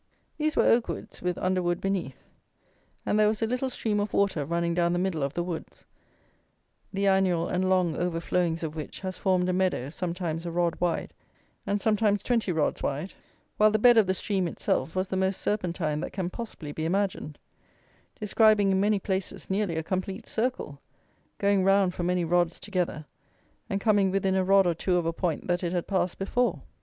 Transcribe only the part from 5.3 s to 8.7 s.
the woods, the annual and long overflowings